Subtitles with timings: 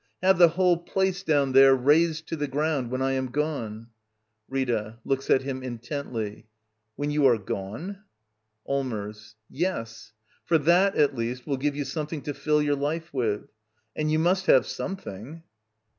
[0.23, 3.89] lave the whole place down there razed to the ground— ^ when I am gone.
[4.49, 4.97] Rita.
[5.05, 6.47] [Looks at him intently.]
[6.95, 7.99] When you are gone?
[8.67, 9.35] Allmers.
[9.47, 10.13] Yes.
[10.43, 13.41] For that, at least, will give you something to fill your life with.
[13.95, 15.43] And you must have something.